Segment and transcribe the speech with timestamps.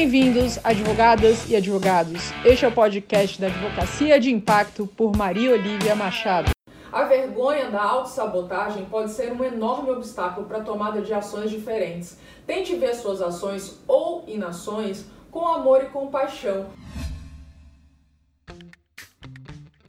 [0.00, 2.30] Bem-vindos, advogadas e advogados.
[2.44, 6.50] Este é o podcast da Advocacia de Impacto por Maria Olivia Machado.
[6.92, 12.16] A vergonha da autossabotagem pode ser um enorme obstáculo para a tomada de ações diferentes.
[12.46, 16.66] Tente ver suas ações ou inações com amor e compaixão.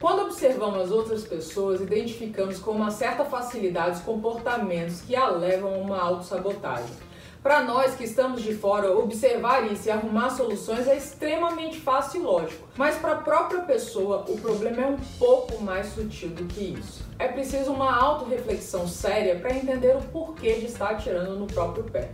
[0.00, 5.72] Quando observamos as outras pessoas, identificamos com uma certa facilidade os comportamentos que a levam
[5.72, 7.10] a uma autossabotagem.
[7.42, 12.24] Para nós que estamos de fora, observar isso e arrumar soluções é extremamente fácil e
[12.24, 12.68] lógico.
[12.76, 17.02] Mas para a própria pessoa, o problema é um pouco mais sutil do que isso.
[17.18, 22.10] É preciso uma autorreflexão séria para entender o porquê de estar atirando no próprio pé.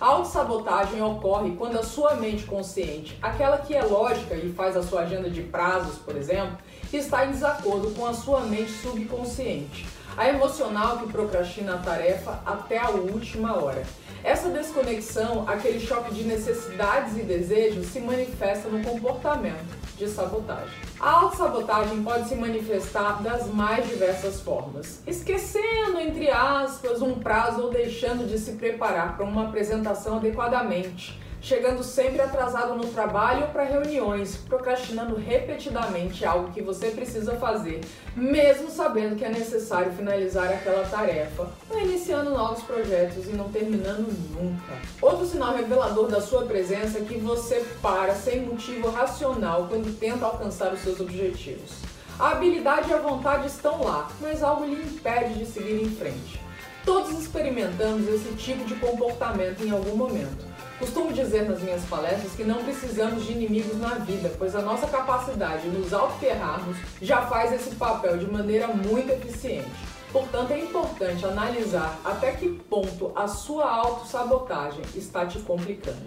[0.00, 4.82] A autossabotagem ocorre quando a sua mente consciente, aquela que é lógica e faz a
[4.82, 6.58] sua agenda de prazos, por exemplo,
[6.92, 9.86] está em desacordo com a sua mente subconsciente.
[10.16, 13.84] A emocional que procrastina a tarefa até a última hora.
[14.24, 20.74] Essa desconexão, aquele choque de necessidades e desejos, se manifesta no comportamento de sabotagem.
[20.98, 27.70] A autossabotagem pode se manifestar das mais diversas formas, esquecendo, entre aspas, um prazo ou
[27.70, 33.64] deixando de se preparar para uma apresentação adequadamente chegando sempre atrasado no trabalho ou para
[33.64, 37.82] reuniões, procrastinando repetidamente algo que você precisa fazer,
[38.16, 44.10] mesmo sabendo que é necessário finalizar aquela tarefa, ou iniciando novos projetos e não terminando
[44.32, 44.72] nunca.
[45.02, 50.24] Outro sinal revelador da sua presença é que você para sem motivo racional quando tenta
[50.24, 51.72] alcançar os seus objetivos.
[52.18, 56.40] A habilidade e a vontade estão lá, mas algo lhe impede de seguir em frente.
[56.86, 60.53] Todos experimentamos esse tipo de comportamento em algum momento.
[60.78, 64.88] Costumo dizer nas minhas palestras que não precisamos de inimigos na vida, pois a nossa
[64.88, 69.70] capacidade de nos autoferrarmos já faz esse papel de maneira muito eficiente.
[70.12, 76.02] Portanto, é importante analisar até que ponto a sua autossabotagem está te complicando.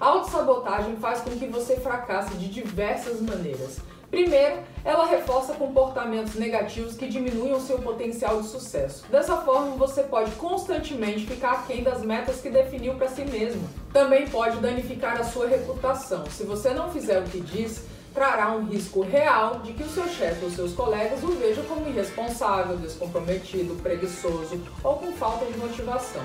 [0.00, 3.78] A autossabotagem faz com que você fracasse de diversas maneiras,
[4.10, 9.04] Primeiro, ela reforça comportamentos negativos que diminuem o seu potencial de sucesso.
[9.10, 13.68] Dessa forma, você pode constantemente ficar aquém das metas que definiu para si mesmo.
[13.92, 16.24] Também pode danificar a sua reputação.
[16.30, 20.08] Se você não fizer o que diz, trará um risco real de que o seu
[20.08, 26.22] chefe ou seus colegas o vejam como irresponsável, descomprometido, preguiçoso ou com falta de motivação.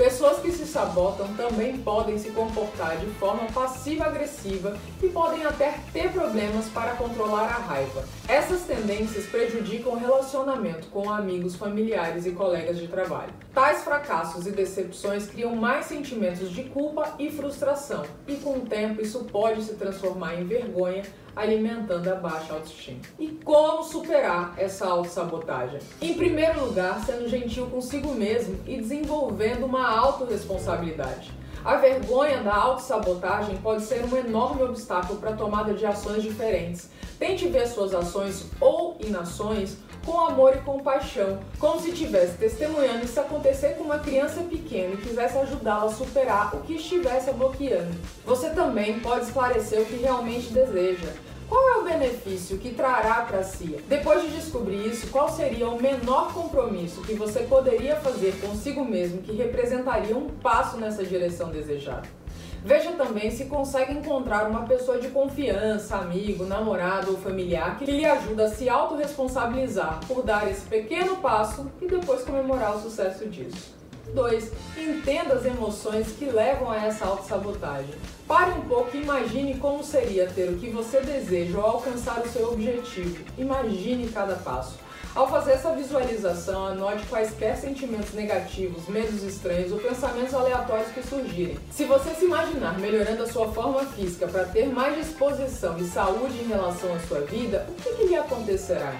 [0.00, 6.10] Pessoas que se sabotam também podem se comportar de forma passiva-agressiva e podem até ter
[6.10, 8.02] problemas para controlar a raiva.
[8.26, 13.34] Essas tendências prejudicam o relacionamento com amigos, familiares e colegas de trabalho.
[13.52, 19.02] Tais fracassos e decepções criam mais sentimentos de culpa e frustração, e com o tempo
[19.02, 21.02] isso pode se transformar em vergonha,
[21.34, 23.00] alimentando a baixa autoestima.
[23.18, 25.80] E como superar essa autossabotagem?
[26.00, 31.32] Em primeiro lugar, sendo gentil consigo mesmo e desenvolvendo uma autorresponsabilidade.
[31.64, 36.88] A vergonha da autossabotagem pode ser um enorme obstáculo para a tomada de ações diferentes.
[37.18, 43.20] Tente ver suas ações ou inações com amor e compaixão, como se estivesse testemunhando isso
[43.20, 47.94] acontecer com uma criança pequena e quisesse ajudá-la a superar o que estivesse bloqueando.
[48.24, 51.08] Você também pode esclarecer o que realmente deseja.
[51.48, 53.76] Qual é o benefício que trará para si?
[53.88, 59.20] Depois de descobrir isso, qual seria o menor compromisso que você poderia fazer consigo mesmo
[59.20, 62.19] que representaria um passo nessa direção desejada?
[62.64, 68.04] Veja também se consegue encontrar uma pessoa de confiança, amigo, namorado ou familiar que lhe
[68.04, 73.80] ajuda a se autorresponsabilizar por dar esse pequeno passo e depois comemorar o sucesso disso.
[74.14, 74.52] 2.
[74.76, 77.94] Entenda as emoções que levam a essa autossabotagem.
[78.26, 82.28] Pare um pouco e imagine como seria ter o que você deseja ou alcançar o
[82.28, 83.24] seu objetivo.
[83.38, 84.78] Imagine cada passo.
[85.14, 91.58] Ao fazer essa visualização, anote quaisquer sentimentos negativos, medos estranhos ou pensamentos aleatórios que surgirem.
[91.72, 96.38] Se você se imaginar melhorando a sua forma física para ter mais disposição e saúde
[96.38, 98.94] em relação à sua vida, o que, que lhe acontecerá?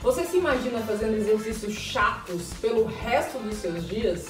[0.00, 4.26] Você se imagina fazendo exercícios chatos pelo resto dos seus dias?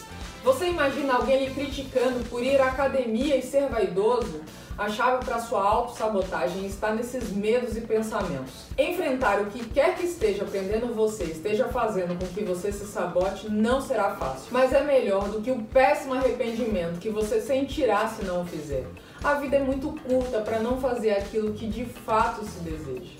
[0.48, 4.40] Você imagina alguém lhe criticando por ir à academia e ser vaidoso?
[4.78, 8.64] A chave para sua autossabotagem está nesses medos e pensamentos.
[8.78, 13.50] Enfrentar o que quer que esteja aprendendo você, esteja fazendo com que você se sabote,
[13.50, 14.46] não será fácil.
[14.50, 18.86] Mas é melhor do que o péssimo arrependimento que você sentirá se não o fizer.
[19.22, 23.12] A vida é muito curta para não fazer aquilo que de fato se deseja.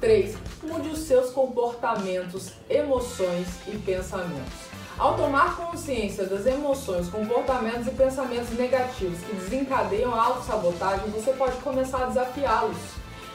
[0.00, 0.36] 3.
[0.64, 4.73] Mude os seus comportamentos, emoções e pensamentos.
[4.96, 11.56] Ao tomar consciência das emoções, comportamentos e pensamentos negativos que desencadeiam a autossabotagem, você pode
[11.56, 12.76] começar a desafiá-los.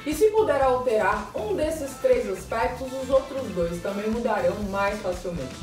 [0.05, 5.53] E se puder alterar um desses três aspectos, os outros dois também mudarão mais facilmente.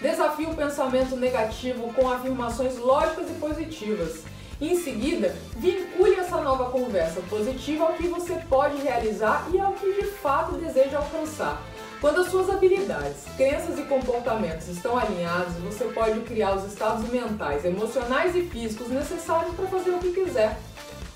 [0.00, 4.22] Desafie o pensamento negativo com afirmações lógicas e positivas.
[4.58, 9.92] Em seguida, vincule essa nova conversa positiva ao que você pode realizar e ao que
[9.92, 11.60] de fato deseja alcançar.
[12.02, 17.64] Quando as suas habilidades, crenças e comportamentos estão alinhados, você pode criar os estados mentais,
[17.64, 20.58] emocionais e físicos necessários para fazer o que quiser.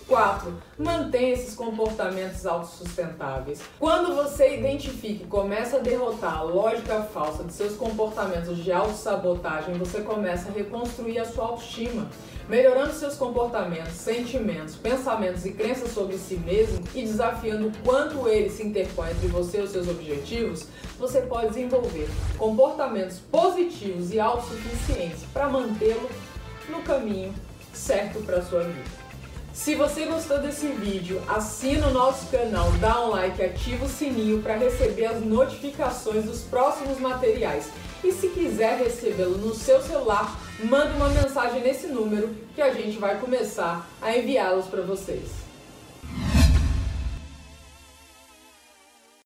[0.06, 0.54] 4.
[0.78, 3.60] Mantenha esses comportamentos autossustentáveis.
[3.78, 9.74] Quando você identifica e começa a derrotar a lógica falsa de seus comportamentos de autossabotagem,
[9.74, 12.08] você começa a reconstruir a sua autoestima,
[12.48, 18.62] melhorando seus comportamentos, sentimentos, pensamentos e crenças sobre si mesmo e desafiando quanto ele se
[18.62, 20.68] interpõe entre você e os seus objetivos,
[20.98, 22.08] você pode desenvolver
[22.38, 26.08] comportamentos positivos e autossuficientes para mantê-lo
[26.68, 27.34] no caminho
[27.72, 29.05] certo para a sua vida.
[29.56, 34.42] Se você gostou desse vídeo, assina o nosso canal, dá um like, ativa o sininho
[34.42, 37.70] para receber as notificações dos próximos materiais.
[38.04, 42.98] E se quiser recebê-lo no seu celular, manda uma mensagem nesse número que a gente
[42.98, 45.45] vai começar a enviá-los para vocês.